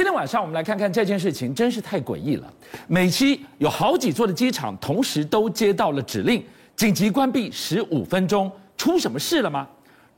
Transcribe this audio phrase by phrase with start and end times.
[0.00, 2.50] 今天晚上我们来看看这件事情，真是太诡异了。
[2.86, 6.42] 美西有好几座的机场同时都接到了指令，
[6.74, 9.68] 紧急关闭十五分钟，出什么事了吗？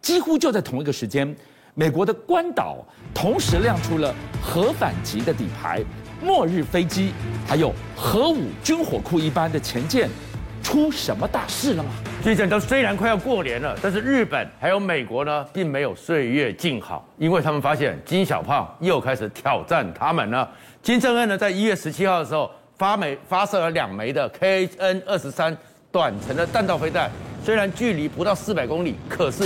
[0.01, 1.35] 几乎就在同一个时间，
[1.75, 2.79] 美国的关岛
[3.13, 5.83] 同时亮出了核反击的底牌，
[6.23, 7.13] 末日飞机，
[7.45, 10.09] 还有核武军火库一般的前舰。
[10.63, 11.91] 出什么大事了吗？
[12.23, 20.49] 最近都虽然快要过年了，但是日本还有美国呢，并没有岁月静好，因为他们发现金小胖又开始挑战他们了。
[20.83, 25.57] 金正恩呢，在一月十七号的时候发枚发射了两枚的 KN 二十三
[25.91, 27.11] 短程的弹道飞弹，
[27.45, 29.45] 虽然距离不到四百公里，可是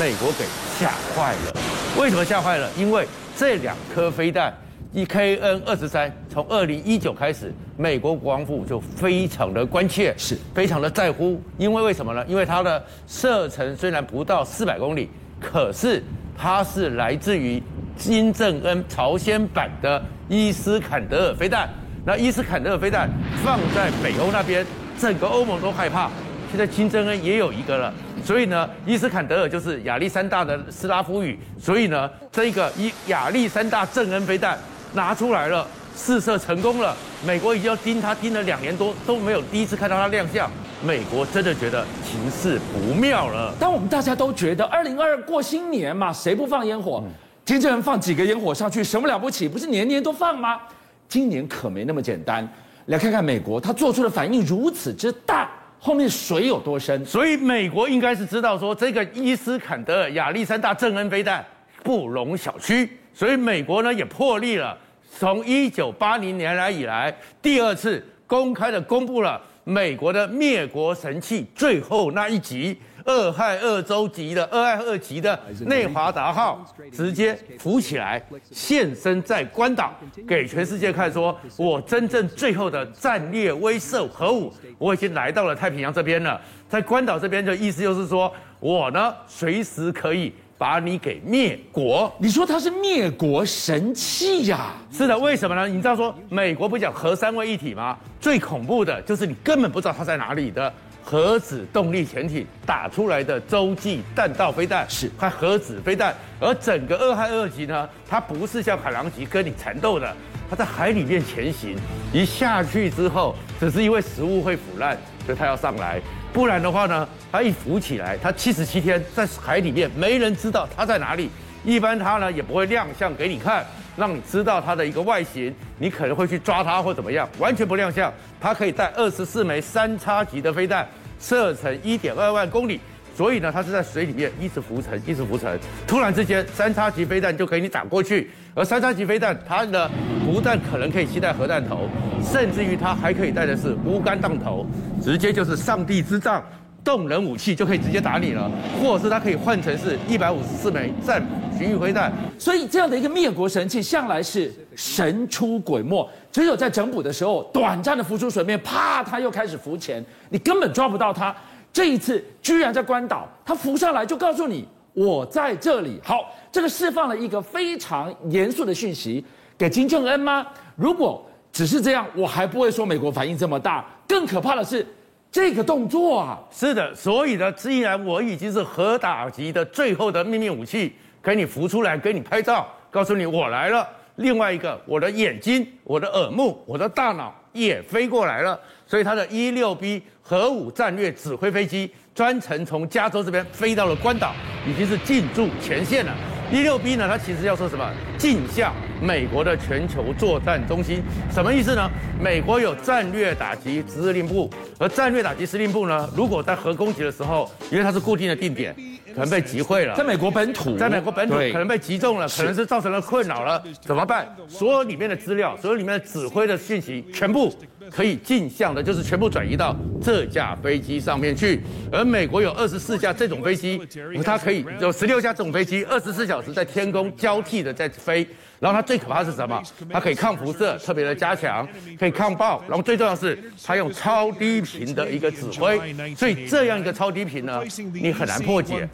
[0.00, 0.44] 美国给
[0.78, 1.54] 吓坏了。
[1.98, 2.68] 为什么吓坏了？
[2.76, 3.06] 因为
[3.36, 4.52] 这两颗飞弹。
[4.94, 11.42] 一 KN 二十三，从二零一九开始，美国国防部就非常的关切，是非常的在乎。
[11.58, 12.24] 因为为什么呢？
[12.28, 16.00] 因为它的射程虽然不到四百公里，可是
[16.38, 17.60] 它是来自于
[17.96, 21.68] 金正恩朝鲜版的伊斯坎德尔飞弹。
[22.06, 23.10] 那伊斯坎德尔飞弹
[23.42, 24.64] 放在北欧那边，
[24.96, 26.08] 整个欧盟都害怕。
[26.52, 27.92] 现在金正恩也有一个了，
[28.24, 31.36] 所以呢，伊斯坎德尔就是亚历山大的斯拉夫语。
[31.58, 34.56] 所以呢，这个伊亚历山大正恩飞弹。
[34.94, 36.96] 拿出来了，试射成功了。
[37.26, 40.50] 美国已经要盯他盯了两年多，都没有第一次看到他亮相。
[40.82, 43.54] 美国真的觉得情势不妙了。
[43.58, 47.02] 但我们大家都觉得，二零二二过新年嘛，谁不放烟火？
[47.06, 47.10] 嗯、
[47.44, 49.48] 金正恩放几个烟火上去，什么了不起？
[49.48, 50.60] 不是年年都放吗？
[51.08, 52.46] 今年可没那么简单。
[52.86, 57.02] 来看看美国，他做出的反应如此之大，后面水有多深？
[57.06, 61.42] 所以美国应该是知道说，这个伊斯坎德尔亚历山大正恩飞弹
[61.82, 62.86] 不容小觑。
[63.14, 64.76] 所以美国呢也破例了。
[65.16, 78.20] 从一九八零年来以来，第二次公开的公布了美国的灭国神器最后那一集，俄亥俄州级的俄亥俄级的内华达号直接浮起来，
[78.50, 79.94] 现身在关岛，
[80.26, 90.32] 给全世界看说，我真正最后的战略威慑核武，我已经来到了太平洋这边了，在关岛这边的意思就是说，我呢随时可以。
[90.56, 92.12] 把你给灭国？
[92.18, 94.72] 你说它是灭国神器呀？
[94.92, 95.66] 是的，为什么呢？
[95.66, 97.96] 你知道说美国不讲核三位一体吗？
[98.20, 100.72] 最恐怖的就是你根本不知道它在哪里的
[101.02, 106.14] 核子动力潜艇打出来的洲际弹道飞弹，是它核子飞弹。
[106.40, 110.16] 而整个俄亥俄级呢，它不是像海狼级跟你缠斗的，
[110.48, 111.76] 它在海里面前行，
[112.12, 116.00] 一下去之后，只是因为食物会腐烂，所以它要上来。
[116.34, 121.30] 不然的话呢，它一浮起来，它七十七天在海里面，没人知道它在哪里。
[121.64, 123.64] 一般它呢也不会亮相给你看，
[123.96, 128.12] 让你知道它的一个外形，你可能会去抓它或怎么样，完全不亮相。
[128.40, 130.86] 它可以带二十四枚三叉戟的飞弹，
[131.20, 132.80] 射程一点二万公里。
[133.16, 135.56] 所以呢，它是在水里面一直浮沉，一直浮沉。
[135.86, 138.28] 突然之间，三叉戟飞弹就给你打过去。
[138.56, 139.88] 而三叉戟飞弹，它呢
[140.24, 141.88] 不但可能可以携带核弹头，
[142.24, 144.66] 甚至于他还可以带的是鎢杆弹头，
[145.02, 146.42] 直接就是上帝之杖，
[146.82, 148.50] 动人武器就可以直接打你了。
[148.82, 152.12] 或者是它可以换成是一百五十四枚战斧巡弋飞弹。
[152.38, 161.34] 所以这样的一个灭国神器，向来是神出鬼没，只有在整补的时候，短暂的浮出水面，啪，他又开始浮潜，你根本抓不到他。
[161.72, 166.00] 这一次居然在关岛，他浮上来就告诉你我在这里。
[166.02, 169.24] 好，这个释放了一个非常严肃的讯息
[169.56, 170.46] 给金正恩吗？
[170.76, 171.24] 如果
[171.54, 173.84] 只是这样，我还不会说美国反应这么大。
[174.08, 174.84] 更可怕的是
[175.30, 176.36] 这个动作啊！
[176.50, 183.88] 是的，所以呢，既然我已经是核打击的最后的秘密武器，给你浮出来，给你拍照，告诉你我来了。
[184.16, 188.58] 另外一个，我的眼睛、我的耳目、我的大脑也飞过来了。
[188.84, 194.32] 所以它的 E-6B 核武战略指挥飞机专程从加州这边飞到了关岛，
[194.68, 196.12] 已经是进驻前线了。
[196.50, 197.88] E-6B 呢，它其实要说什么？
[198.18, 198.72] 镜像
[199.04, 201.90] 美国的全球作战中心，什么意思呢？
[202.18, 208.74] 美国有战略打击司令部，而战略打击司令部呢，如果在核攻击的时候，因为它是固定的定点。
[209.14, 214.26] 可能被击溃了，在美国本土，在美国本土可能被击中了，可能是造成了困扰了，怎么办？
[214.48, 217.54] 所有里面的资料，所有里面的指挥的信息，全部
[217.92, 221.60] 可以镜像的，就是全部转移到这架飞机上面去。
[221.92, 223.80] 而美国有二十四架这种飞机，
[224.24, 228.26] 它可以有十六架这种飞机，二十四小时在天空交替的在飞。
[228.64, 229.62] 然后它最可怕是什么？
[229.92, 231.68] 它可以抗辐射，特别的加强，
[231.98, 232.64] 可以抗爆。
[232.66, 235.78] 然后最重要的是，它用超低频的一个指挥，
[236.14, 237.62] 所以这样一个超低频呢，
[237.92, 238.88] 你很难破解，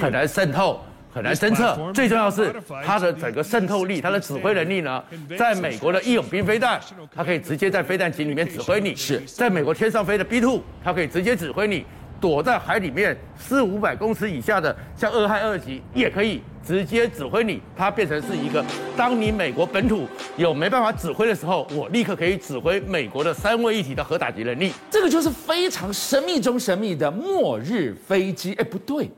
[0.00, 0.80] 很难渗透，
[1.12, 1.76] 很难侦测。
[1.92, 5.02] 最重要是它的整个渗透力，它的指挥能力呢，
[5.36, 6.80] 在美国的义勇兵飞弹，
[7.12, 11.84] 它可以直接在飞弹井里面指挥你；是在美国天上飞的 B two，它可以直接指挥你。
[12.20, 17.60] 躲在海里面四五百公尺以下的，像俄亥俄级也可以直接指挥你。
[17.76, 18.64] 它变成是一个，
[18.96, 24.72] 当你美国本土有没办法指挥的时候，我立刻可以指挥美国的三位一体的核打击能力。
[24.90, 28.54] 这个就是非常神秘中神秘的末日飞机。
[28.54, 29.10] 哎，不对，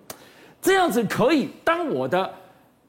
[0.60, 2.28] 这样子可以当我的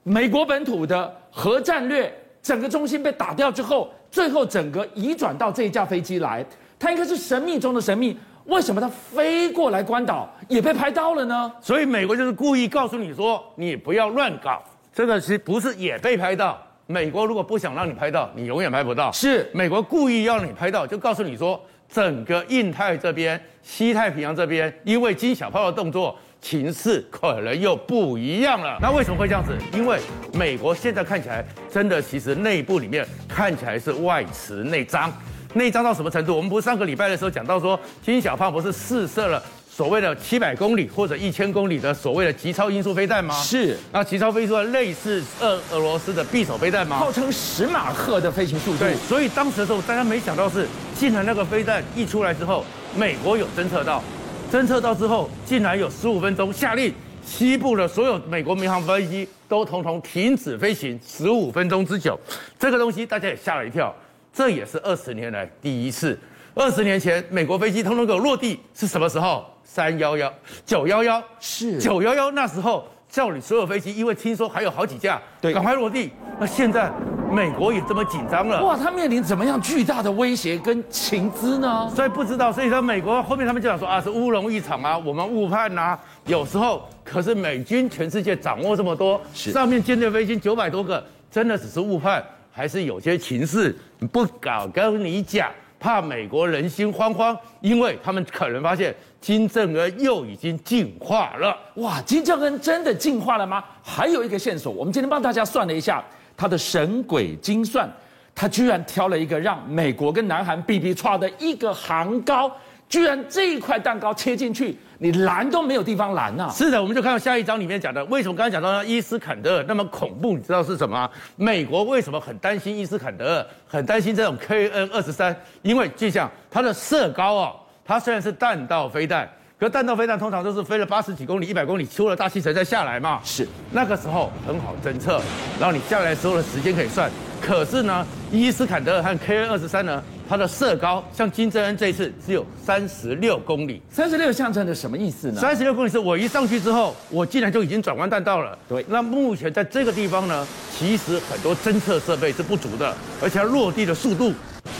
[0.03, 2.11] 美国本土的核战略
[2.41, 6.43] 整个中心被打掉之后，最后整个移转到这一架飞机来，
[6.79, 8.17] 它应该是神秘中的神秘。
[8.49, 11.51] 为什么它飞过来关岛也被拍到了呢？
[11.61, 14.61] 所以美国就是故意告诉你说，你不要乱搞。
[14.91, 16.59] 这个其实不是也被拍到。
[16.87, 19.11] 美国如果不想让你拍到，你永远拍不到。
[19.11, 28.79] 是美国故意要让你拍到，就告诉你说，整个印太这边、西太平洋这边，因为金小炮的动作，情势可能又不一样了。
[28.81, 29.55] 那为什么会这样子？
[29.71, 29.99] 因为
[30.33, 35.13] 美国现在看起来真的，其实内部里面看起来是外弛内张。
[35.53, 36.35] 内脏到什么程度？
[36.35, 43.33] 我们不是上个礼拜的时候讲到说，金小胖不是试射了所谓的七百公里或者一千公里的所谓的极超音速飞弹吗？
[43.41, 43.75] 是。
[43.91, 46.97] 那极超飞速类似俄俄罗斯的匕首飞弹吗？
[46.97, 48.79] 号称十马赫的飞行速度。
[48.79, 48.95] 对。
[49.07, 52.63] 所以当时的时候，大家没想到是，竟然那个飞弹一出来之后，
[52.95, 54.03] 美国有侦测到，
[54.51, 56.93] 侦测到之后，竟然有十五分钟下令，
[57.25, 62.19] 西部的所有美国民航飞机都统统停止飞行十五分钟之久。
[62.59, 63.91] 这个东西大家也吓了一跳。
[64.33, 66.17] 这也是二十年来第一次。
[66.55, 69.45] 二十年前，美国飞机通通给我落地是什么时候？
[69.63, 70.33] 三幺幺、
[70.65, 76.11] 九幺幺是九幺幺那时候叫你所有飞机，因为听说还有好几架，对，赶快落地。
[76.39, 76.91] 那现在
[77.31, 81.87] 美国也这么紧张了，哇，他面临怎么样巨大的威胁跟情资呢？
[81.95, 85.99] 所以不知道，所以说美国后面他们就想说啊，是乌龙一场啊，我们误判呐、啊。
[86.25, 92.23] 有时候可是美军全世界掌握这么多，是上面舰队飞机九百多个，真的只是误判。
[92.59, 93.73] 还是有些情势
[94.11, 101.57] 不敢跟你讲，怕美国人心惶惶，因为他们可能发现金正恩又已经进化了。
[101.75, 103.63] 哇，金正恩真的进化了吗？
[103.81, 106.03] 还有一个线索，我们今天帮大家算了一下
[106.35, 107.89] 他的神鬼精算，
[108.35, 112.51] 他居然挑了一个让美国跟南韩比比差的一个行高，
[112.89, 114.77] 居然这一块蛋糕切进去。
[115.01, 116.51] 你拦都没有地方拦呐！
[116.53, 118.83] 是的，我们就看到下一章里面讲的，为什么刚才讲到？
[118.83, 121.09] 伊斯坎德尔那么恐怖，你知道是什么？
[121.37, 125.33] 美国为什么很担心伊斯坎德尔，很担心这种 KN 二十三？
[125.61, 127.55] 因为就像它的射高哦，
[127.85, 133.21] 它虽然是弹道飞弹，可弹道飞弹通常都是飞了八十几公里、一百公里，出了大气层再下来嘛。
[133.23, 135.21] 是那个时候很好侦测，
[135.57, 137.09] 然后你下来时候的时间可以算。
[137.41, 140.03] 可是呢，伊斯坎德尔和 KN 二十三呢？
[140.29, 145.41] 它的射高，像金正恩这一次只有三十六公里，三十六象征着什么意思呢？
[145.41, 148.55] 三十六公里是我一上去之后，我竟然就已经转弯弹道了。
[148.67, 154.31] 对，那目前在这个地方呢，其实很多侦测设备是不足的，而且它落地的速度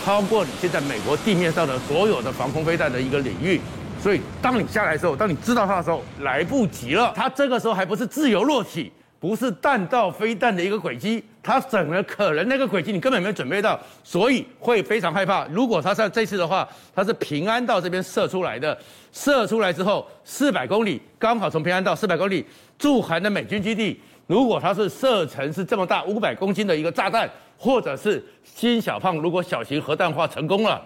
[0.06, 3.60] 超过你现在美国地面上的所有的防空飞弹的一个领域，
[4.00, 7.12] 所以当你下来的时候，当你知道它的时候，来不及了。
[7.16, 8.92] 它这个时候还不是自由落体。
[9.22, 15.48] 不是弹道飞弹的一个轨迹，它整个可能那个轨迹你根本没有准备到，所以会非常害怕。
[15.48, 18.78] 如果它在这次的话，它是平安到这边射出来的，
[19.12, 22.46] 射出来之后四百公里，刚好从平安到四百公里
[22.78, 30.80] 驻韩的美军基地，如果它是射程是这么大五百公斤的一个炸弹，或者是金小胖如果小型核弹化成功了，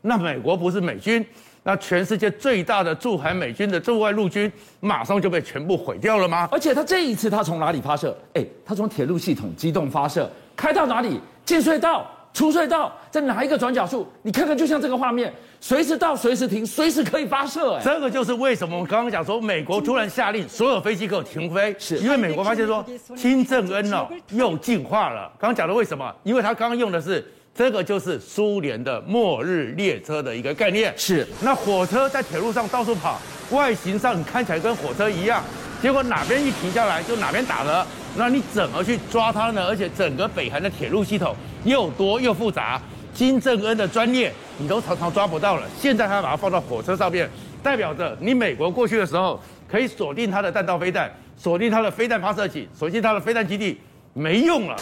[0.00, 1.22] 那美国不是美军。
[1.66, 6.48] 那全世界最大的驻韩美军的驻外陆军，马上就被全部毁掉了吗？
[6.52, 8.16] 而且他这一次他从哪里发射？
[8.34, 11.20] 哎，他从铁路系统机动发射，开到哪里？
[11.44, 14.06] 进隧道、出隧道，在哪一个转角处？
[14.22, 17.74] 你看看，就像这个画面，随时到，随时停，随时可以发射。
[17.74, 25.22] 哎，这个就是为什么我们刚刚讲说，美国突然下令所有飞机给我停飞，是因为美国发现说金正恩哦又进化了。
[25.36, 26.14] 刚刚讲的为什么？
[26.22, 27.26] 因为他刚刚用的是。
[27.56, 30.92] 这个就是苏联的末日列车的一个概念。
[30.96, 33.18] 是，那火车在铁路上到处跑，
[33.50, 35.42] 外形上看起来跟火车一样，
[35.80, 37.86] 结果哪边一停下来就哪边打了。
[38.14, 39.66] 那你怎么去抓它呢？
[39.66, 41.34] 而且整个北韩的铁路系统
[41.64, 42.78] 又多又复杂，
[43.14, 45.62] 金正恩的专业你都常常抓不到了。
[45.78, 47.26] 现在他把它放到火车上面，
[47.62, 53.78] 代表着你美国过去的时候可以锁定它的弹道飞弹，锁定它的飞弹发射器，锁定它的飞弹基地，
[54.12, 54.76] 没用了，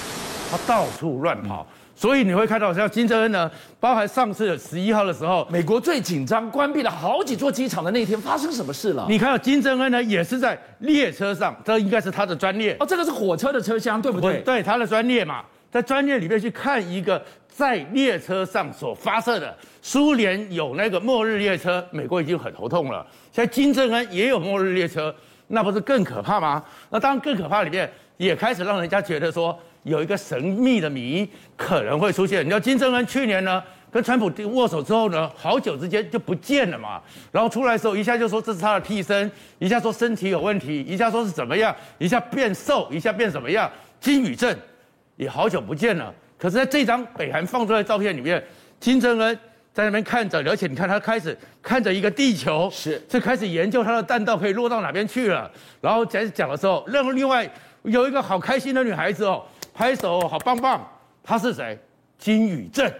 [0.50, 1.64] 它到处乱跑。
[2.04, 9.06] 所以你会看到，像金正恩呢，包含上次十一号的时候，美国最紧张、关闭了好几座机场的那一天，发生什么事了？
[9.08, 12.84] 你看到金正恩呢，也是在列车上，这应该是他的专列哦。
[12.84, 14.42] 这个是火车的车厢，对不对？
[14.42, 19.56] 对，他的专列嘛，在专列里面去看一个在列车上所发射的。
[19.80, 23.06] 苏联有那个末日列车，美国已经很头痛了。
[23.32, 25.14] 现在金正恩也有末日列车，
[25.46, 26.62] 那不是更可怕吗？
[26.90, 29.58] 那当然更可怕，里面也开始让人家觉得说。
[29.84, 31.26] 有一个神秘的谜
[31.56, 32.40] 可能会出现。
[32.40, 37.00] 你知道金正恩去年呢跟川普握手之后呢，好久之间就不见了嘛。
[37.30, 43.70] 然后出来的时候，一下就说这是他的替身，一下说身体有问题，一下说是怎么样，一下变瘦，一下变怎么样。
[44.00, 44.52] 金宇正
[45.16, 46.12] 也好久不见了。
[46.36, 48.42] 可是在这张北韩放出来的照片里面，
[48.80, 49.38] 金正恩
[49.72, 55.50] 在那边看着，而且你看他开始看着一个地球，是，就开始研究他的弹道可以落到哪边去了。
[55.80, 57.48] 然后在讲的时候，另另外
[57.84, 59.42] 有一个好开心的女孩子哦，
[59.74, 60.88] 拍手好棒棒。
[61.22, 61.78] 他是谁？
[62.16, 62.90] 金宇镇。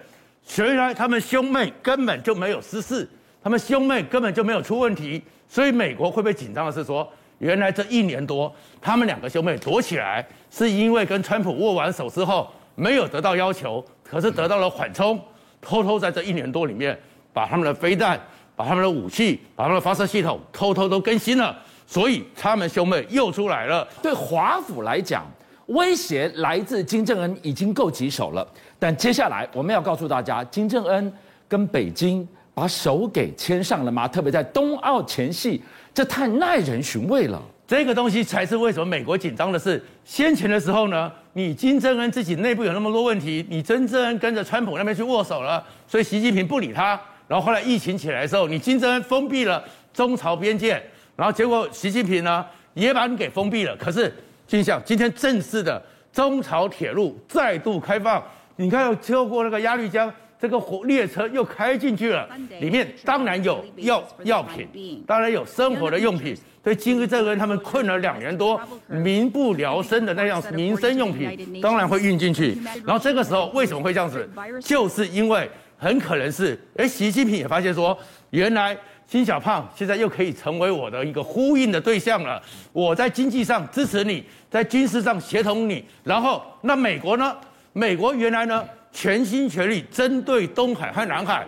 [0.59, 3.09] 原来他们兄妹根本就没有失事，
[3.43, 15.19] 他们兄妹根本就没有出问题，所以美国会不会紧张的是说，原来这一年多他们两个兄妹躲起来，是因为跟川普握完手之后没有得到要求，可是得到了缓冲，
[15.62, 16.99] 偷偷在这一年多里面
[17.33, 18.21] 把他们的飞弹、
[18.54, 23.88] 把他们的武器、把他们的发射系统偷偷都更新了，所以他们兄妹又出来了。
[24.02, 25.25] 对华府来讲，
[25.66, 28.47] 威胁来自金正恩已经够棘手了。
[28.78, 31.12] 但接下来我们要告诉大家，金正恩
[31.49, 34.06] 跟北京把手给牵上了吗？
[34.06, 37.42] 特别在冬奥前夕，这太耐人寻味了。
[37.66, 47.00] 这个东西才是为什么美国紧张的是，先前的时候呢，你金正恩自己内部有那么多问题，你金正恩跟着川普那边去握手了，所以习近平不理他。
[47.26, 50.80] 然后后来疫情起来的时候，你金正恩封闭了中朝边界，
[51.16, 52.44] 然后结果习近平呢
[52.75, 53.75] 也把你给封闭了。
[53.76, 54.14] 可是，
[54.47, 55.83] 就像今天正式的
[56.13, 58.23] 中朝铁路再度开放。
[58.57, 62.29] 你看，又跳过那个鸭绿江，这个火列车又开进去了，
[62.61, 66.37] 里面当然有药药品，当然有生活的用品。
[66.63, 72.57] 所以金正恩他们困了两年多，民不聊生的那样民生用品，当然会运进去。
[72.87, 74.27] 然后这个时候为什么会这样子？
[74.63, 77.99] 就是因为很可能是，哎，习近平也发现说，
[78.31, 78.75] 原来
[79.14, 82.42] 金小胖现在又可以成为我的一个呼应的对象了。
[82.73, 87.33] 我在经济上支持你，在军事上协同你，然后那美国呢？
[87.73, 91.47] 美国原来呢，全心全力针对东海和南海，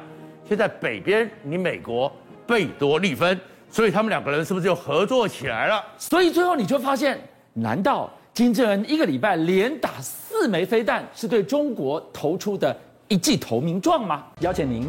[0.49, 2.09] 现在北边你美国
[2.47, 3.37] 贝多利分，
[3.69, 5.83] 所以他们两个人是不是就合作起来了？
[5.99, 7.19] 所以最后你就发现，
[7.53, 14.27] 难道金正恩一个礼拜连打四枚飞弹，是对中国投出的一记投名状吗？
[14.39, 14.89] 邀请您